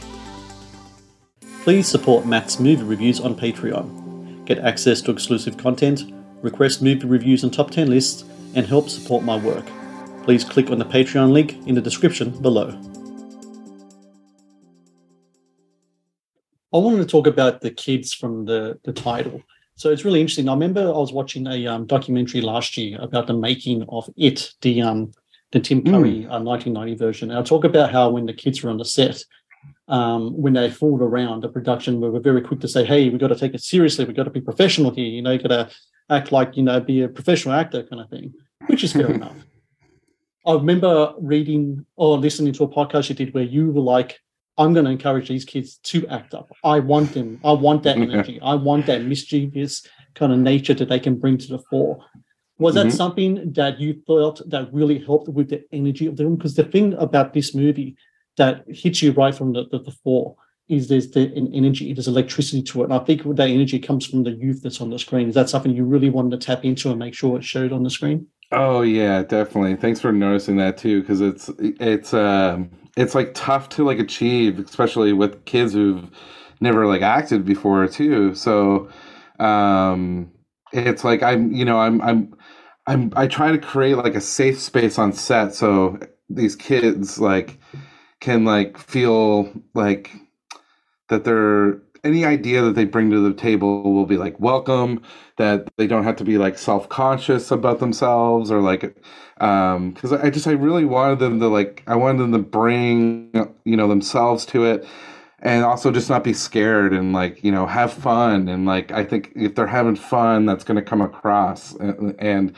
Please 1.64 1.88
support 1.88 2.26
Matt's 2.26 2.60
movie 2.60 2.84
reviews 2.84 3.20
on 3.22 3.36
Patreon. 3.36 4.46
Get 4.46 4.60
access 4.60 5.02
to 5.02 5.12
exclusive 5.12 5.58
content, 5.58 6.12
request 6.42 6.82
movie 6.82 7.08
reviews 7.08 7.44
and 7.44 7.54
top 7.54 7.72
10 7.72 7.90
lists, 7.90 8.26
and 8.54 8.68
help 8.68 8.90
support 8.90 9.24
my 9.24 9.38
work. 9.38 9.66
Please 10.24 10.46
click 10.46 10.72
on 10.72 10.80
the 10.80 10.86
Patreon 10.86 11.32
link 11.32 11.58
in 11.68 11.75
the 11.75 11.82
description 11.82 12.30
below. 12.42 12.70
I 16.74 16.77
wanted 16.77 17.00
to 17.00 17.06
talk 17.06 17.27
about 17.27 17.60
the 17.60 17.70
kids 17.70 18.13
from 18.13 18.46
the, 18.46 18.80
the 18.86 18.94
title. 18.94 19.44
So 19.75 19.92
it's 19.92 20.06
really 20.06 20.22
interesting. 20.22 20.48
I 20.48 20.53
remember 20.53 20.82
I 20.82 20.98
was 20.98 21.12
watching 21.12 21.46
a 21.48 21.68
um, 21.68 21.86
documentary 21.86 22.39
last 22.39 22.77
year 22.77 22.98
about 23.01 23.27
the 23.27 23.34
making 23.34 23.84
of 23.89 24.10
It, 24.15 24.53
the 24.62 24.82
um, 24.82 25.12
the 25.51 25.60
Tim 25.60 25.84
Curry 25.84 26.25
uh, 26.25 26.42
1990 26.42 26.96
version. 26.96 27.30
And 27.30 27.39
I 27.39 27.44
talk 27.44 27.63
about 27.63 27.92
how 27.92 28.10
when 28.10 28.25
the 28.25 28.34
kids 28.34 28.63
were 28.63 28.72
on 28.72 28.77
the 28.77 28.86
set, 28.86 29.24
um, 29.88 30.36
when 30.42 30.53
they 30.53 30.70
fooled 30.70 31.01
around 31.01 31.44
the 31.44 31.50
production, 31.50 32.00
we 32.01 32.10
were 32.10 32.20
very 32.20 32.42
quick 32.42 32.62
to 32.62 32.68
say, 32.68 32.86
"Hey, 32.86 33.10
we 33.10 33.18
got 33.18 33.27
to 33.27 33.36
take 33.36 33.53
it 33.53 33.62
seriously. 33.62 34.06
We 34.06 34.13
got 34.13 34.24
to 34.24 34.30
be 34.30 34.42
professional 34.42 34.92
here. 34.92 35.06
You 35.06 35.22
know, 35.22 35.32
you 35.32 35.39
got 35.39 35.50
to 35.50 35.70
act 36.10 36.32
like 36.32 36.56
you 36.56 36.63
know, 36.63 36.80
be 36.80 37.01
a 37.01 37.10
professional 37.10 37.56
actor, 37.56 37.84
kind 37.84 38.01
of 38.01 38.10
thing." 38.10 38.34
Which 38.68 38.84
is 38.84 38.94
fair 38.94 39.12
enough. 39.20 39.36
I 40.46 40.54
remember 40.54 41.14
reading 41.20 41.86
or 41.96 42.18
listening 42.18 42.54
to 42.54 42.64
a 42.64 42.68
podcast 42.68 43.10
you 43.10 43.16
did 43.16 43.34
where 43.34 43.44
you 43.44 43.72
were 43.72 43.82
like, 43.82 44.20
I'm 44.58 44.74
going 44.74 44.86
to 44.86 44.92
encourage 44.92 45.30
these 45.30 45.46
kids 45.46 45.78
to 45.84 46.06
act 46.08 46.34
up. 46.34 46.52
I 46.64 46.80
want 46.80 47.14
them. 47.14 47.40
I 47.44 47.54
want 47.54 47.84
that 47.84 47.98
energy. 47.98 48.40
I 48.42 48.56
want 48.56 48.86
that 48.88 49.04
mischievous 49.04 49.88
kind 50.16 50.32
of 50.32 50.40
nature 50.40 50.74
that 50.76 50.90
they 50.90 51.00
can 51.00 51.18
bring 51.18 51.38
to 51.40 51.48
the 51.48 51.60
fore. 51.70 52.06
Was 52.60 52.76
that 52.76 52.88
Mhm. 52.88 52.92
something 52.92 53.54
that 53.54 53.80
you 53.80 54.02
felt 54.06 54.42
that 54.50 54.72
really 54.72 55.00
helped 55.00 55.28
with 55.30 55.50
the 55.50 55.64
energy 55.72 56.06
of 56.06 56.18
the 56.18 56.26
room? 56.26 56.36
Because 56.36 56.56
the 56.56 56.66
thing 56.66 56.94
about 56.94 57.34
this 57.34 57.56
movie 57.56 57.96
that 58.38 58.64
hits 58.68 59.02
you 59.02 59.12
right 59.14 59.34
from 59.34 59.54
the, 59.54 59.66
the, 59.72 59.80
the 59.80 59.92
fore 60.04 60.36
is 60.70 60.88
there's 60.88 61.10
the 61.12 61.34
an 61.36 61.52
energy, 61.54 61.92
there's 61.94 62.08
electricity 62.08 62.62
to 62.64 62.82
it. 62.82 62.86
And 62.86 62.94
I 62.94 63.00
think 63.00 63.24
that 63.24 63.50
energy 63.50 63.80
comes 63.80 64.06
from 64.06 64.24
the 64.24 64.32
youth 64.32 64.62
that's 64.62 64.82
on 64.82 64.92
the 64.92 65.00
screen. 65.00 65.30
Is 65.30 65.36
that 65.36 65.50
something 65.50 65.76
you 65.76 65.84
really 65.84 66.10
wanted 66.12 66.40
to 66.40 66.46
tap 66.46 66.64
into 66.64 66.90
and 66.90 67.00
make 67.00 67.16
sure 67.16 67.38
it 67.38 67.44
showed 67.44 67.72
on 67.72 67.84
the 67.84 67.90
screen? 67.90 68.28
Oh 68.54 68.84
yeah, 68.84 69.24
definitely. 69.24 69.78
Thanks 69.78 70.02
for 70.02 70.14
noticing 70.14 70.58
that 70.58 70.78
too, 70.78 71.02
because 71.02 71.22
it's 71.22 71.52
it's 71.60 72.14
um 72.16 72.72
it's 72.98 73.16
like 73.16 73.34
tough 73.36 73.70
to 73.72 73.86
like 73.86 74.00
achieve, 74.00 74.60
especially 74.60 75.14
with 75.14 75.46
kids 75.46 75.74
who've 75.74 76.10
never 76.62 76.88
like 76.88 77.04
acted 77.04 77.46
before 77.46 77.88
too. 77.90 78.36
So 78.36 78.90
um 79.40 80.32
it's 80.74 81.06
like 81.06 81.24
I'm 81.24 81.54
you 81.54 81.66
know 81.66 81.80
I'm 81.80 82.02
I'm 82.02 82.36
I'm 82.88 83.14
I 83.18 83.28
try 83.28 83.52
to 83.54 83.60
create 83.60 83.98
like 83.98 84.16
a 84.16 84.22
safe 84.22 84.60
space 84.62 85.00
on 85.00 85.14
set 85.14 85.56
so 85.56 86.00
these 86.30 86.58
kids 86.58 87.20
like 87.20 87.60
can 88.22 88.46
like 88.46 88.78
feel 88.80 89.52
like 89.76 90.12
that 91.10 91.26
they're 91.26 91.83
any 92.04 92.26
idea 92.26 92.62
that 92.62 92.76
they 92.76 92.86
bring 92.86 93.10
to 93.12 93.20
the 93.20 93.34
table 93.34 93.94
will 93.94 94.06
be 94.06 94.18
like 94.18 94.40
welcome 94.40 95.02
that 95.38 95.70
they 95.78 95.88
don't 95.88 96.04
have 96.04 96.16
to 96.18 96.24
be 96.24 96.38
like 96.38 96.58
self-conscious 96.58 97.50
about 97.52 97.80
themselves 97.80 98.52
or 98.52 98.62
like 98.62 98.96
um 99.40 99.92
because 99.92 100.12
i 100.12 100.30
just 100.30 100.48
i 100.48 100.52
really 100.52 100.86
wanted 100.86 101.20
them 101.20 101.40
to 101.40 101.48
like 101.48 101.84
i 101.88 101.96
wanted 101.96 102.20
them 102.20 102.32
to 102.32 102.40
bring 102.40 103.32
you 103.64 103.78
know 103.78 103.88
themselves 103.88 104.46
to 104.46 104.66
it 104.66 104.86
and 105.44 105.66
also 105.66 105.92
just 105.92 106.10
not 106.10 106.24
be 106.24 106.34
scared 106.34 106.94
and 106.94 107.14
like 107.14 107.44
you 107.44 107.52
know 107.52 107.66
have 107.68 107.94
fun 107.94 108.48
and 108.48 108.66
like 108.66 108.92
i 108.92 109.04
think 109.04 109.32
if 109.36 109.56
they're 109.56 109.68
having 109.68 109.96
fun 109.96 110.46
that's 110.46 110.64
going 110.64 110.78
to 110.78 110.82
come 110.82 111.02
across. 111.02 111.74
And, 111.76 112.16
and 112.20 112.56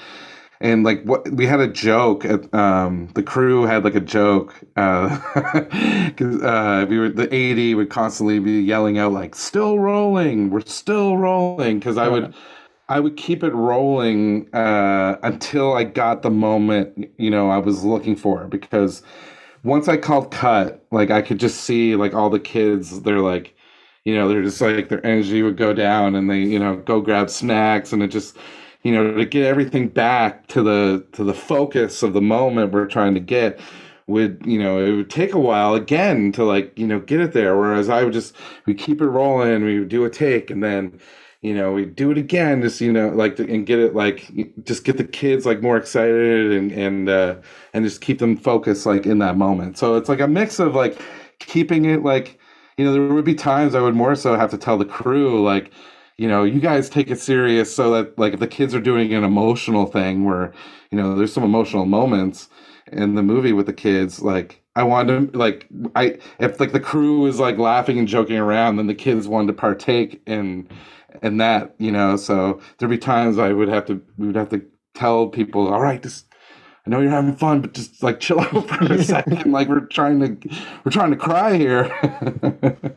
and 0.61 0.83
like 0.83 1.03
what 1.03 1.29
we 1.31 1.45
had 1.45 1.59
a 1.59 1.67
joke 1.67 2.25
at 2.25 2.53
um 2.53 3.09
the 3.15 3.23
crew 3.23 3.63
had 3.63 3.83
like 3.83 3.95
a 3.95 3.99
joke 3.99 4.55
uh 4.77 5.09
'cause, 6.17 6.41
uh 6.41 6.85
we 6.89 6.97
were 6.99 7.09
the 7.09 7.27
AD 7.33 7.75
would 7.75 7.89
constantly 7.89 8.39
be 8.39 8.61
yelling 8.61 8.97
out 8.97 9.11
like 9.11 9.35
still 9.35 9.79
rolling 9.79 10.49
we're 10.49 10.61
still 10.61 11.17
rolling 11.17 11.79
because 11.79 11.97
i 11.97 12.07
would 12.07 12.33
i 12.89 12.99
would 12.99 13.17
keep 13.17 13.43
it 13.43 13.53
rolling 13.53 14.47
uh 14.53 15.17
until 15.23 15.73
i 15.73 15.83
got 15.83 16.21
the 16.21 16.31
moment 16.31 17.09
you 17.17 17.29
know 17.29 17.49
i 17.49 17.57
was 17.57 17.83
looking 17.83 18.15
for 18.15 18.47
because 18.47 19.01
once 19.63 19.87
i 19.87 19.97
called 19.97 20.31
cut 20.31 20.85
like 20.91 21.11
i 21.11 21.21
could 21.21 21.39
just 21.39 21.61
see 21.61 21.95
like 21.95 22.13
all 22.13 22.29
the 22.29 22.39
kids 22.39 23.01
they're 23.01 23.19
like 23.19 23.55
you 24.05 24.15
know 24.15 24.27
they're 24.27 24.43
just 24.43 24.61
like 24.61 24.89
their 24.89 25.05
energy 25.05 25.41
would 25.43 25.57
go 25.57 25.73
down 25.73 26.15
and 26.15 26.29
they 26.29 26.39
you 26.39 26.59
know 26.59 26.77
go 26.77 27.01
grab 27.01 27.29
snacks 27.29 27.91
and 27.93 28.03
it 28.03 28.07
just 28.07 28.37
you 28.85 28.91
know 28.91 29.11
to 29.11 29.25
get 29.25 29.45
everything 29.45 29.87
back 29.89 30.45
to 30.47 30.61
the 30.61 31.05
to 31.13 31.23
the 31.23 31.33
focus 31.33 32.03
of 32.03 32.13
the 32.13 32.21
moment 32.21 32.71
we're 32.71 32.85
trying 32.85 33.15
to 33.15 33.19
get 33.19 33.59
would 34.07 34.39
you 34.45 34.59
know 34.59 34.77
it 34.77 34.91
would 34.91 35.09
take 35.09 35.33
a 35.33 35.39
while 35.39 35.73
again 35.73 36.31
to 36.31 36.43
like 36.45 36.77
you 36.77 36.85
know 36.85 36.99
get 36.99 37.19
it 37.19 37.33
there. 37.33 37.57
Whereas 37.57 37.89
i 37.89 38.03
would 38.03 38.13
just 38.13 38.35
we 38.67 38.75
keep 38.75 39.01
it 39.01 39.07
rolling 39.07 39.65
we 39.65 39.79
would 39.79 39.89
do 39.89 40.05
a 40.05 40.09
take 40.09 40.51
and 40.51 40.63
then 40.63 40.99
you 41.41 41.55
know 41.55 41.73
we 41.73 41.85
do 41.85 42.11
it 42.11 42.17
again 42.19 42.61
just 42.61 42.79
you 42.79 42.93
know 42.93 43.09
like 43.09 43.39
and 43.39 43.65
get 43.65 43.79
it 43.79 43.95
like 43.95 44.31
just 44.63 44.83
get 44.83 44.97
the 44.97 45.03
kids 45.03 45.47
like 45.47 45.63
more 45.63 45.77
excited 45.77 46.51
and 46.51 46.71
and 46.71 47.09
uh 47.09 47.35
and 47.73 47.83
just 47.85 48.01
keep 48.01 48.19
them 48.19 48.37
focused 48.37 48.85
like 48.85 49.07
in 49.07 49.17
that 49.19 49.35
moment. 49.35 49.79
So 49.79 49.95
it's 49.95 50.09
like 50.09 50.19
a 50.19 50.27
mix 50.27 50.59
of 50.59 50.75
like 50.75 51.01
keeping 51.39 51.85
it 51.85 52.03
like 52.03 52.39
you 52.77 52.85
know 52.85 52.93
there 52.93 53.01
would 53.01 53.25
be 53.25 53.35
times 53.35 53.73
i 53.75 53.81
would 53.81 53.95
more 53.95 54.15
so 54.15 54.35
have 54.35 54.51
to 54.51 54.57
tell 54.57 54.77
the 54.77 54.85
crew 54.85 55.43
like 55.43 55.71
you 56.17 56.27
know 56.27 56.43
you 56.43 56.59
guys 56.59 56.89
take 56.89 57.09
it 57.09 57.19
serious 57.19 57.73
so 57.73 57.91
that 57.91 58.17
like 58.17 58.33
if 58.33 58.39
the 58.39 58.47
kids 58.47 58.73
are 58.73 58.81
doing 58.81 59.13
an 59.13 59.23
emotional 59.23 59.85
thing 59.85 60.23
where 60.23 60.53
you 60.91 60.97
know 60.97 61.15
there's 61.15 61.33
some 61.33 61.43
emotional 61.43 61.85
moments 61.85 62.49
in 62.91 63.15
the 63.15 63.23
movie 63.23 63.53
with 63.53 63.65
the 63.65 63.73
kids 63.73 64.21
like 64.21 64.61
i 64.75 64.83
wanted 64.83 65.31
to 65.31 65.37
like 65.37 65.67
i 65.95 66.17
if 66.39 66.59
like 66.59 66.71
the 66.71 66.79
crew 66.79 67.25
is 67.25 67.39
like 67.39 67.57
laughing 67.57 67.99
and 67.99 68.07
joking 68.07 68.37
around 68.37 68.77
then 68.77 68.87
the 68.87 68.95
kids 68.95 69.27
wanted 69.27 69.47
to 69.47 69.53
partake 69.53 70.21
in 70.25 70.67
in 71.21 71.37
that 71.37 71.75
you 71.79 71.91
know 71.91 72.15
so 72.15 72.59
there'd 72.77 72.89
be 72.89 72.97
times 72.97 73.37
i 73.37 73.51
would 73.51 73.67
have 73.67 73.85
to 73.85 74.01
we 74.17 74.27
would 74.27 74.35
have 74.35 74.49
to 74.49 74.61
tell 74.93 75.27
people 75.27 75.71
all 75.73 75.81
right 75.81 76.01
just 76.01 76.25
I 76.85 76.91
know 76.91 77.01
you're 77.01 77.09
having 77.09 77.35
fun, 77.35 77.61
but 77.61 77.73
just 77.73 78.03
like 78.03 78.19
chill 78.19 78.39
out 78.41 78.69
for 78.69 78.93
a 78.93 79.03
second. 79.03 79.51
Like 79.51 79.67
we're 79.67 79.87
trying 79.87 80.19
to, 80.19 80.49
we're 80.83 80.91
trying 80.91 81.09
to 81.09 81.17
cry 81.17 81.57
here. 81.57 81.91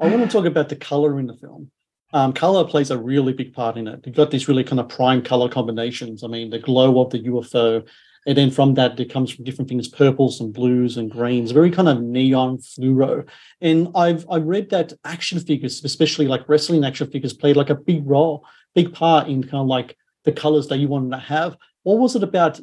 I 0.00 0.08
want 0.08 0.22
to 0.22 0.28
talk 0.28 0.46
about 0.46 0.70
the 0.70 0.76
color 0.76 1.18
in 1.18 1.26
the 1.26 1.34
film. 1.34 1.70
Um, 2.14 2.32
color 2.32 2.64
plays 2.64 2.92
a 2.92 2.96
really 2.96 3.32
big 3.32 3.52
part 3.52 3.76
in 3.76 3.88
it. 3.88 4.00
You've 4.06 4.14
got 4.14 4.30
these 4.30 4.46
really 4.46 4.62
kind 4.62 4.78
of 4.78 4.88
prime 4.88 5.20
color 5.20 5.48
combinations. 5.48 6.22
I 6.22 6.28
mean, 6.28 6.48
the 6.48 6.60
glow 6.60 7.00
of 7.00 7.10
the 7.10 7.18
UFO, 7.18 7.84
and 8.24 8.38
then 8.38 8.52
from 8.52 8.74
that, 8.74 8.98
it 9.00 9.12
comes 9.12 9.32
from 9.32 9.44
different 9.44 9.68
things, 9.68 9.88
purples 9.88 10.40
and 10.40 10.52
blues 10.52 10.96
and 10.96 11.10
greens, 11.10 11.50
very 11.50 11.72
kind 11.72 11.88
of 11.88 12.00
neon 12.00 12.58
fluoro. 12.58 13.28
And 13.60 13.88
I've 13.96 14.24
I 14.30 14.36
read 14.36 14.70
that 14.70 14.92
action 15.04 15.40
figures, 15.40 15.82
especially 15.84 16.28
like 16.28 16.48
wrestling 16.48 16.84
action 16.84 17.10
figures, 17.10 17.32
played 17.32 17.56
like 17.56 17.70
a 17.70 17.74
big 17.74 18.06
role, 18.06 18.46
big 18.76 18.94
part 18.94 19.26
in 19.26 19.42
kind 19.42 19.62
of 19.62 19.66
like 19.66 19.96
the 20.22 20.32
colors 20.32 20.68
that 20.68 20.78
you 20.78 20.86
wanted 20.86 21.10
to 21.10 21.18
have. 21.18 21.56
What 21.82 21.98
was 21.98 22.14
it 22.14 22.22
about 22.22 22.60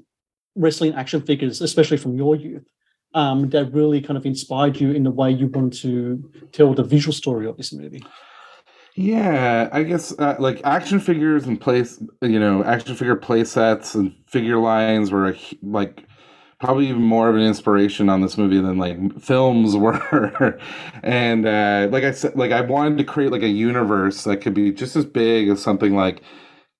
wrestling 0.56 0.94
action 0.94 1.22
figures, 1.24 1.60
especially 1.60 1.98
from 1.98 2.16
your 2.16 2.38
youth, 2.38 2.68
um, 3.14 3.50
that 3.50 3.74
really 3.74 4.00
kind 4.00 4.18
of 4.18 4.26
inspired 4.26 4.80
you 4.80 4.92
in 4.92 5.04
the 5.04 5.12
way 5.12 5.30
you 5.30 5.48
wanted 5.48 5.74
to 5.82 6.32
tell 6.54 6.74
the 6.74 6.84
visual 6.84 7.14
story 7.14 7.48
of 7.48 7.58
this 7.58 7.74
movie? 7.74 8.02
Yeah, 8.96 9.70
I 9.72 9.84
guess 9.84 10.12
uh, 10.20 10.36
like 10.40 10.62
action 10.66 11.00
figures 11.00 11.46
and 11.46 11.60
place, 11.60 12.02
you 12.22 12.40
know, 12.40 12.64
action 12.64 12.96
figure 12.96 13.16
play 13.16 13.46
sets 13.46 13.96
and 13.96 14.14
figure 14.28 14.58
lines 14.58 15.12
were 15.12 15.36
like 15.62 16.06
probably 16.60 16.88
even 16.90 17.02
more 17.02 17.30
of 17.30 17.36
an 17.36 17.42
inspiration 17.42 18.10
on 18.10 18.22
this 18.22 18.38
movie 18.38 18.60
than 18.60 18.78
like 18.78 18.98
films 19.22 19.76
were. 19.78 20.60
and 21.04 21.46
uh, 21.48 21.88
like 21.90 22.04
I 22.04 22.12
said, 22.12 22.36
like 22.36 22.52
I 22.52 22.62
wanted 22.62 22.98
to 22.98 23.04
create 23.06 23.32
like 23.32 23.44
a 23.44 23.48
universe 23.48 24.26
that 24.26 24.38
could 24.42 24.54
be 24.54 24.72
just 24.74 24.96
as 24.98 25.06
big 25.06 25.48
as 25.50 25.62
something 25.62 25.96
like 25.96 26.22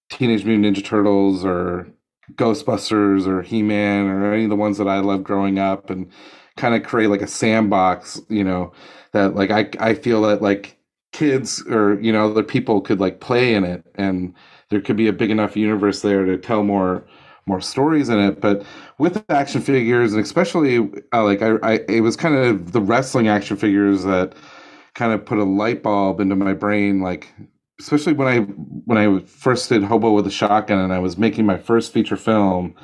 Teenage 0.10 0.46
Mutant 0.46 0.78
Ninja 0.78 0.86
Turtles 0.86 1.46
or 1.46 1.88
Ghostbusters 2.34 3.28
or 3.28 3.42
He 3.42 3.64
Man 3.64 4.08
or 4.08 4.34
any 4.34 4.46
of 4.46 4.50
the 4.50 4.56
ones 4.56 4.78
that 4.78 4.88
I 4.88 5.00
loved 5.00 5.24
growing 5.24 5.60
up, 5.60 5.90
and 5.90 6.12
kind 6.58 6.76
of 6.76 6.84
create 6.84 7.08
like 7.10 7.22
a 7.22 7.28
sandbox, 7.28 8.22
you 8.30 8.44
know, 8.44 8.74
that 9.14 9.36
like 9.36 9.52
I 9.52 9.70
I 9.80 9.94
feel 9.96 10.22
that 10.24 10.42
like 10.42 10.78
kids 11.12 11.64
or 11.68 12.00
you 12.02 12.12
know 12.12 12.30
other 12.30 12.44
people 12.44 12.82
could 12.82 13.00
like 13.00 13.20
play 13.20 13.54
in 13.54 13.64
it 13.64 13.84
and 13.96 14.34
there 14.70 14.82
could 14.82 14.96
be 14.98 15.08
a 15.08 15.14
big 15.14 15.30
enough 15.30 15.58
universe 15.58 16.02
there 16.02 16.26
to 16.26 16.38
tell 16.38 16.64
more 16.64 17.06
more 17.48 17.60
stories 17.60 18.08
in 18.08 18.20
it 18.20 18.40
but 18.40 18.64
with 18.98 19.24
action 19.30 19.62
figures 19.62 20.14
and 20.14 20.24
especially 20.24 20.78
uh, 21.14 21.24
like 21.24 21.42
I, 21.42 21.56
I 21.64 21.74
it 21.90 22.02
was 22.02 22.16
kind 22.16 22.36
of 22.36 22.72
the 22.72 22.82
wrestling 22.82 23.28
action 23.28 23.58
figures 23.58 24.04
that 24.04 24.36
kind 24.94 25.14
of 25.14 25.26
put 25.26 25.38
a 25.38 25.44
light 25.44 25.84
bulb 25.84 26.20
into 26.20 26.36
my 26.36 26.54
brain, 26.54 27.02
like 27.02 27.34
especially 27.80 28.14
when 28.14 28.28
I 28.28 28.40
when 28.40 28.98
I 28.98 29.20
first 29.26 29.70
did 29.70 29.84
Hobo 29.84 30.12
with 30.12 30.28
a 30.28 30.32
Shotgun 30.32 30.80
and 30.80 30.94
I 30.94 31.00
was 31.00 31.18
making 31.18 31.46
my 31.46 31.58
first 31.58 31.94
feature 31.94 32.18
film. 32.18 32.76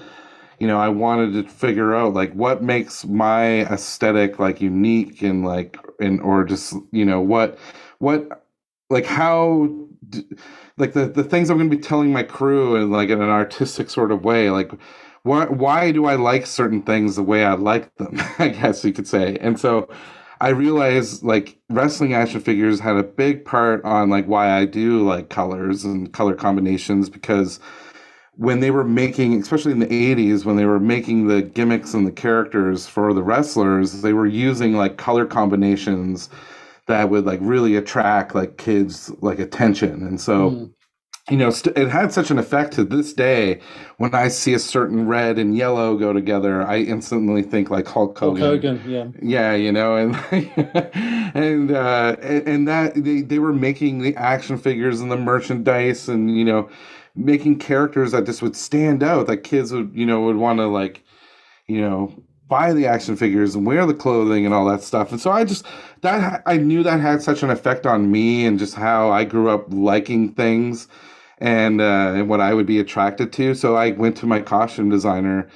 You 0.59 0.67
know, 0.67 0.79
I 0.79 0.89
wanted 0.89 1.33
to 1.33 1.51
figure 1.51 1.95
out 1.95 2.13
like 2.13 2.33
what 2.33 2.63
makes 2.63 3.05
my 3.05 3.61
aesthetic 3.71 4.39
like 4.39 4.59
unique 4.61 5.21
and 5.21 5.45
like 5.45 5.77
and 5.99 6.19
or 6.21 6.43
just 6.45 6.73
you 6.91 7.05
know 7.05 7.21
what 7.21 7.57
what 7.99 8.45
like 8.89 9.05
how 9.05 9.69
like 10.77 10.93
the 10.93 11.07
the 11.07 11.23
things 11.23 11.49
I'm 11.49 11.57
going 11.57 11.69
to 11.69 11.75
be 11.75 11.81
telling 11.81 12.11
my 12.13 12.23
crew 12.23 12.75
in 12.75 12.91
like 12.91 13.09
in 13.09 13.21
an 13.21 13.29
artistic 13.29 13.89
sort 13.89 14.11
of 14.11 14.23
way 14.23 14.49
like 14.49 14.71
why 15.23 15.45
why 15.45 15.91
do 15.91 16.05
I 16.05 16.15
like 16.15 16.45
certain 16.45 16.81
things 16.81 17.15
the 17.15 17.23
way 17.23 17.43
I 17.43 17.53
like 17.53 17.93
them 17.97 18.19
I 18.39 18.49
guess 18.49 18.83
you 18.83 18.93
could 18.93 19.07
say. 19.07 19.37
And 19.41 19.59
so 19.59 19.89
I 20.39 20.49
realized 20.49 21.23
like 21.23 21.57
wrestling 21.69 22.13
action 22.13 22.41
figures 22.41 22.79
had 22.79 22.95
a 22.95 23.03
big 23.03 23.43
part 23.43 23.83
on 23.83 24.09
like 24.09 24.25
why 24.27 24.51
I 24.51 24.65
do 24.65 25.03
like 25.05 25.29
colors 25.29 25.83
and 25.83 26.11
color 26.13 26.35
combinations 26.35 27.09
because 27.09 27.59
when 28.35 28.59
they 28.59 28.69
were 28.71 28.83
making 28.83 29.41
especially 29.41 29.71
in 29.71 29.79
the 29.79 29.87
80s 29.87 30.45
when 30.45 30.57
they 30.57 30.65
were 30.65 30.79
making 30.79 31.27
the 31.27 31.41
gimmicks 31.41 31.93
and 31.95 32.05
the 32.05 32.11
characters 32.11 32.85
for 32.87 33.13
the 33.13 33.23
wrestlers 33.23 34.01
they 34.03 34.13
were 34.13 34.27
using 34.27 34.73
like 34.75 34.97
color 34.97 35.25
combinations 35.25 36.29
that 36.87 37.09
would 37.09 37.25
like 37.25 37.39
really 37.41 37.75
attract 37.75 38.33
like 38.33 38.57
kids 38.57 39.11
like 39.21 39.39
attention. 39.39 40.05
And 40.07 40.19
so 40.19 40.51
mm. 40.51 40.73
you 41.29 41.37
know 41.37 41.49
st- 41.49 41.77
it 41.77 41.89
had 41.89 42.11
such 42.11 42.31
an 42.31 42.39
effect 42.39 42.73
to 42.73 42.83
this 42.83 43.13
day. 43.13 43.59
When 43.97 44.13
i 44.13 44.27
see 44.27 44.53
a 44.53 44.59
certain 44.59 45.07
red 45.07 45.37
and 45.39 45.57
yellow 45.57 45.97
go 45.97 46.13
together 46.13 46.61
i 46.61 46.77
instantly 46.77 47.41
think 47.41 47.69
like 47.69 47.87
hulk 47.87 48.17
hogan, 48.17 48.41
hulk 48.41 48.61
hogan. 48.63 48.81
Yeah. 48.87 49.07
Yeah 49.21 49.53
you 49.55 49.71
know 49.71 49.95
and 49.95 50.15
and 51.35 51.71
uh 51.71 52.15
and, 52.21 52.47
and 52.47 52.67
that 52.67 52.93
they, 52.95 53.21
they 53.21 53.39
were 53.39 53.53
making 53.53 53.99
the 53.99 54.15
action 54.15 54.57
figures 54.57 55.01
and 55.01 55.11
the 55.11 55.17
merchandise 55.17 56.07
and 56.07 56.37
you 56.37 56.45
know 56.45 56.69
making 57.15 57.57
characters 57.57 58.11
that 58.11 58.25
just 58.25 58.41
would 58.43 58.55
stand 58.55 59.01
out 59.01 59.25
that 59.27 59.37
kids 59.37 59.73
would 59.73 59.91
you 59.93 60.05
know 60.05 60.21
would 60.21 60.35
want 60.35 60.59
to 60.59 60.67
like 60.67 61.03
you 61.67 61.81
know 61.81 62.13
buy 62.47 62.73
the 62.73 62.87
action 62.87 63.15
figures 63.15 63.55
and 63.55 63.65
wear 63.65 63.85
the 63.85 63.93
clothing 63.93 64.45
and 64.45 64.53
all 64.53 64.65
that 64.65 64.81
stuff. 64.81 65.11
And 65.11 65.19
so 65.19 65.31
I 65.31 65.43
just 65.43 65.65
that 66.01 66.41
I 66.45 66.57
knew 66.57 66.83
that 66.83 66.99
had 66.99 67.21
such 67.21 67.43
an 67.43 67.49
effect 67.49 67.85
on 67.85 68.11
me 68.11 68.45
and 68.45 68.59
just 68.59 68.75
how 68.75 69.11
I 69.11 69.23
grew 69.23 69.49
up 69.49 69.65
liking 69.69 70.33
things 70.33 70.87
and 71.39 71.81
uh, 71.81 72.13
and 72.15 72.29
what 72.29 72.41
I 72.41 72.53
would 72.53 72.65
be 72.65 72.79
attracted 72.79 73.33
to. 73.33 73.53
So 73.53 73.75
I 73.75 73.91
went 73.91 74.17
to 74.17 74.25
my 74.25 74.41
costume 74.41 74.89
designer, 74.89 75.49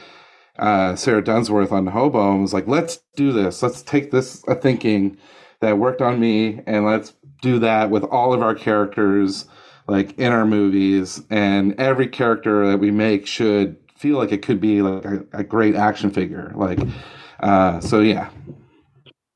uh, 0.60 0.96
Sarah 0.96 1.24
Dunsworth 1.24 1.72
on 1.72 1.88
Hobo, 1.88 2.32
and 2.32 2.42
was 2.42 2.54
like, 2.54 2.68
"Let's 2.68 3.00
do 3.16 3.32
this. 3.32 3.64
Let's 3.64 3.82
take 3.82 4.12
this 4.12 4.44
a 4.48 4.56
thinking 4.56 5.18
that 5.62 5.78
worked 5.78 6.02
on 6.02 6.20
me, 6.20 6.62
and 6.66 6.86
let's 6.86 7.14
do 7.42 7.60
that 7.60 7.90
with 7.90 8.04
all 8.04 8.34
of 8.34 8.42
our 8.42 8.56
characters." 8.56 9.46
like 9.88 10.18
in 10.18 10.32
our 10.32 10.46
movies 10.46 11.22
and 11.30 11.78
every 11.80 12.08
character 12.08 12.68
that 12.68 12.78
we 12.78 12.92
make 12.92 13.26
should 13.28 13.76
feel 14.02 14.18
like 14.18 14.32
it 14.32 14.42
could 14.42 14.60
be 14.60 14.82
like 14.82 15.06
a, 15.06 15.26
a 15.42 15.44
great 15.44 15.76
action 15.76 16.10
figure. 16.12 16.52
Like, 16.56 16.80
uh, 17.40 17.80
so 17.80 18.00
yeah. 18.02 18.30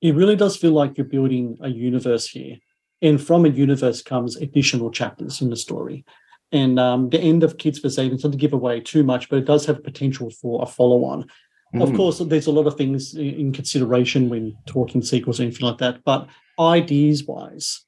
It 0.01 0.15
really 0.15 0.35
does 0.35 0.57
feel 0.57 0.71
like 0.71 0.97
you're 0.97 1.05
building 1.05 1.57
a 1.61 1.69
universe 1.69 2.27
here, 2.27 2.57
and 3.01 3.21
from 3.21 3.45
a 3.45 3.49
universe 3.49 4.01
comes 4.01 4.35
additional 4.35 4.91
chapters 4.91 5.41
in 5.41 5.49
the 5.49 5.55
story. 5.55 6.03
And 6.51 6.79
um, 6.79 7.09
the 7.09 7.19
end 7.19 7.43
of 7.43 7.57
Kids. 7.57 7.79
Aliens, 7.83 8.23
not 8.23 8.31
to 8.31 8.37
give 8.37 8.53
away 8.53 8.79
too 8.79 9.03
much, 9.03 9.29
but 9.29 9.39
it 9.39 9.45
does 9.45 9.65
have 9.65 9.83
potential 9.83 10.29
for 10.29 10.61
a 10.61 10.65
follow-on. 10.65 11.25
Mm. 11.73 11.83
Of 11.83 11.95
course, 11.95 12.19
there's 12.19 12.47
a 12.47 12.51
lot 12.51 12.67
of 12.67 12.77
things 12.77 13.15
in 13.15 13.51
consideration 13.51 14.29
when 14.29 14.55
talking 14.65 15.01
sequels 15.01 15.39
or 15.39 15.43
anything 15.43 15.67
like 15.67 15.79
that. 15.79 16.03
But 16.03 16.27
ideas-wise, 16.59 17.84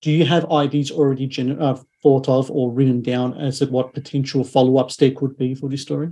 do 0.00 0.10
you 0.10 0.24
have 0.24 0.50
ideas 0.50 0.90
already 0.90 1.26
gen- 1.26 1.60
uh, 1.60 1.76
thought 2.02 2.28
of 2.28 2.50
or 2.50 2.70
written 2.72 3.02
down 3.02 3.34
as 3.34 3.58
to 3.58 3.66
what 3.66 3.94
potential 3.94 4.44
follow-ups 4.44 4.96
there 4.96 5.10
could 5.10 5.36
be 5.36 5.54
for 5.54 5.68
this 5.68 5.82
story? 5.82 6.10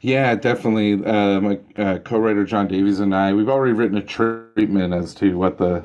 Yeah, 0.00 0.34
definitely. 0.36 1.04
Uh, 1.04 1.40
my 1.40 1.60
uh, 1.76 1.98
co-writer 1.98 2.44
John 2.44 2.68
Davies 2.68 3.00
and 3.00 3.14
I, 3.14 3.32
we've 3.32 3.48
already 3.48 3.72
written 3.72 3.96
a 3.96 4.02
treatment 4.02 4.94
as 4.94 5.14
to 5.16 5.36
what 5.36 5.58
the 5.58 5.84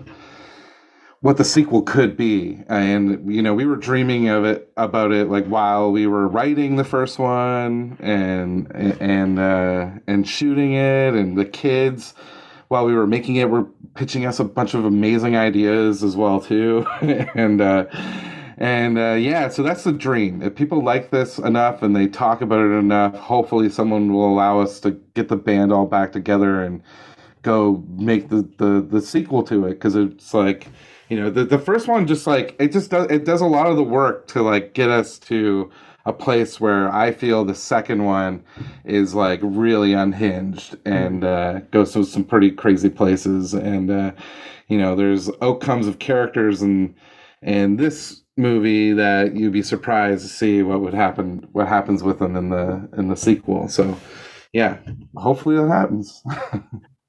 what 1.21 1.38
the 1.38 1.43
sequel 1.43 1.81
could 1.81 2.15
be, 2.15 2.61
and 2.67 3.33
you 3.33 3.41
know, 3.41 3.55
we 3.55 3.65
were 3.65 3.77
dreaming 3.77 4.27
of 4.29 4.45
it 4.45 4.71
about 4.77 5.11
it 5.11 5.27
like 5.27 5.47
while 5.47 5.91
we 5.91 6.05
were 6.05 6.27
writing 6.27 6.75
the 6.75 6.83
first 6.83 7.17
one 7.17 7.97
and 7.99 8.71
and 8.75 9.39
uh, 9.39 9.89
and 10.05 10.27
shooting 10.27 10.73
it, 10.73 11.15
and 11.15 11.35
the 11.35 11.45
kids 11.45 12.13
while 12.67 12.86
we 12.86 12.93
were 12.93 13.08
making 13.08 13.36
it 13.38 13.45
we 13.49 13.60
were 13.60 13.67
pitching 13.95 14.25
us 14.25 14.39
a 14.39 14.43
bunch 14.43 14.73
of 14.73 14.86
amazing 14.86 15.36
ideas 15.36 16.04
as 16.04 16.15
well 16.15 16.39
too, 16.41 16.86
and. 17.01 17.62
Uh, 17.62 17.86
and 18.58 18.97
uh, 18.97 19.13
yeah, 19.13 19.49
so 19.49 19.63
that's 19.63 19.84
the 19.84 19.91
dream. 19.91 20.41
If 20.41 20.56
people 20.56 20.82
like 20.82 21.12
this 21.12 21.38
enough 21.39 21.84
and 21.84 21.93
they 21.93 22.08
talk 22.08 22.39
about 22.39 22.60
it 22.60 22.71
enough, 22.71 23.13
hopefully 23.15 23.69
someone 23.69 24.13
will 24.13 24.32
allow 24.32 24.62
us 24.62 24.80
to 24.80 24.91
get 25.13 25.28
the 25.28 25.36
band 25.36 25.73
all 25.73 25.86
back 25.86 26.13
together 26.13 26.63
and 26.63 26.82
go 27.41 27.84
make 27.89 28.30
the 28.30 28.47
the, 28.58 28.86
the 28.89 29.01
sequel 29.01 29.43
to 29.43 29.65
it 29.65 29.71
because 29.71 29.95
it's 29.95 30.34
like 30.34 30.67
you 31.10 31.19
know 31.19 31.30
the, 31.30 31.45
the 31.45 31.60
first 31.60 31.88
one 31.88 32.08
just 32.08 32.25
like 32.25 32.56
it 32.60 32.71
just 32.71 32.89
does 32.89 33.06
it 33.12 33.23
does 33.23 33.41
a 33.41 33.45
lot 33.45 33.67
of 33.67 33.75
the 33.75 33.84
work 33.84 34.28
to 34.28 34.41
like 34.41 34.73
get 34.73 34.89
us 34.89 35.19
to 35.19 35.69
a 36.05 36.13
place 36.13 36.59
where 36.59 36.93
I 36.93 37.11
feel 37.11 37.43
the 37.43 37.55
second 37.55 38.05
one 38.05 38.43
is 38.83 39.15
like 39.15 39.39
really 39.41 39.93
unhinged 39.93 40.77
and 40.85 41.23
uh, 41.23 41.59
goes 41.71 41.93
to 41.93 42.03
some 42.03 42.23
pretty 42.23 42.51
crazy 42.51 42.89
places. 42.89 43.53
And 43.53 43.89
uh, 43.89 44.11
you 44.67 44.77
know 44.77 44.95
there's 44.95 45.29
outcomes 45.41 45.87
of 45.87 45.99
characters 45.99 46.61
and 46.61 46.95
and 47.41 47.79
this 47.79 48.21
movie 48.37 48.91
that 48.93 49.35
you'd 49.35 49.53
be 49.53 49.61
surprised 49.61 50.23
to 50.23 50.29
see 50.29 50.61
what 50.61 50.81
would 50.81 50.93
happen 50.93 51.47
what 51.53 51.67
happens 51.67 52.03
with 52.03 52.19
them 52.19 52.35
in 52.35 52.49
the 52.49 52.87
in 52.97 53.07
the 53.07 53.17
sequel. 53.17 53.67
So 53.67 53.97
yeah 54.53 54.77
hopefully 55.15 55.55
that 55.57 55.67
happens. 55.67 56.21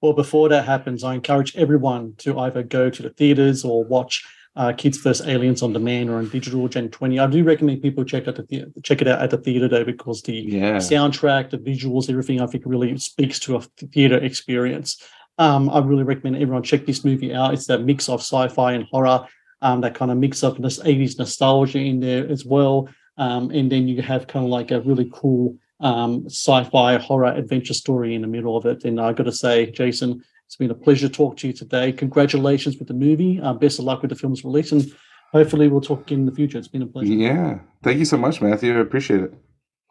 Well 0.02 0.12
before 0.12 0.50
that 0.50 0.66
happens 0.66 1.02
i 1.02 1.14
encourage 1.14 1.56
everyone 1.56 2.14
to 2.18 2.38
either 2.38 2.62
go 2.62 2.90
to 2.90 3.02
the 3.02 3.09
theaters 3.11 3.64
or 3.64 3.82
watch 3.82 4.22
uh, 4.57 4.73
Kids 4.73 4.99
vs. 4.99 5.27
Aliens 5.27 5.62
on 5.62 5.73
demand 5.73 6.11
or 6.11 6.16
on 6.16 6.29
digital 6.29 6.66
Gen 6.66 6.88
20. 6.90 7.19
I 7.19 7.27
do 7.27 7.45
recommend 7.45 7.83
people 7.83 8.05
check 8.05 8.27
out 8.27 8.37
the 8.37 8.73
check 8.83 9.03
it 9.03 9.09
out 9.09 9.23
at 9.23 9.31
the 9.31 9.38
theater 9.38 9.69
though, 9.69 9.85
because 9.85 10.23
the 10.23 10.35
yeah. 10.35 10.77
soundtrack, 10.77 11.51
the 11.51 11.59
visuals, 11.59 12.09
everything 12.11 12.40
I 12.40 12.47
think 12.47 12.64
really 12.66 12.97
speaks 12.99 13.38
to 13.40 13.57
a 13.57 13.61
theater 13.61 14.16
experience. 14.16 15.03
Um, 15.38 15.69
I 15.69 15.81
really 15.81 16.05
recommend 16.05 16.37
everyone 16.37 16.62
check 16.62 16.87
this 16.87 17.05
movie 17.05 17.35
out. 17.35 17.53
It's 17.53 17.66
that 17.66 17.83
mix 17.83 18.09
of 18.09 18.21
sci-fi 18.21 18.73
and 18.73 18.85
horror 18.85 19.27
um, 19.62 19.81
that 19.81 19.95
kind 19.95 20.11
of 20.11 20.19
mix 20.19 20.42
of 20.42 20.61
this 20.61 20.79
80s 20.79 21.19
nostalgia 21.19 21.79
in 21.79 22.01
there 22.01 22.29
as 22.29 22.45
well. 22.45 22.88
Um, 23.19 23.51
and 23.51 23.71
then 23.73 23.88
you 23.88 24.03
have 24.03 24.27
kind 24.27 24.45
of 24.45 24.51
like 24.51 24.71
a 24.71 24.81
really 24.81 25.11
cool 25.12 25.57
um, 25.81 26.27
sci-fi 26.27 26.99
horror 26.99 27.33
adventure 27.33 27.75
story 27.75 28.14
in 28.14 28.23
the 28.23 28.29
middle 28.29 28.57
of 28.57 28.66
it. 28.66 28.85
And 28.85 29.01
I 29.01 29.12
got 29.12 29.25
to 29.25 29.33
say, 29.33 29.71
Jason, 29.71 30.23
it's 30.46 30.56
been 30.56 30.70
a 30.70 30.74
pleasure 30.74 31.09
to 31.09 31.14
talk 31.14 31.37
to 31.38 31.48
you 31.48 31.52
today. 31.52 31.92
Congratulations 31.92 32.78
with 32.78 32.88
the 32.88 32.94
movie. 32.94 33.40
Uh, 33.40 33.52
best 33.52 33.78
of 33.78 33.85
luck 33.85 34.02
with 34.02 34.11
the 34.11 34.16
film's 34.16 34.44
release, 34.44 34.72
and 34.72 34.90
hopefully 35.32 35.68
we'll 35.68 35.80
talk 35.80 36.12
in 36.12 36.24
the 36.24 36.32
future. 36.32 36.56
It's 36.59 36.68
been 36.68 36.82
a 36.82 36.87
pleasure. 36.87 37.12
Yeah, 37.12 37.59
thank 37.82 37.98
you 37.98 38.04
so 38.04 38.16
much, 38.16 38.40
Matthew. 38.40 38.76
I 38.76 38.80
appreciate 38.80 39.20
it. 39.20 39.35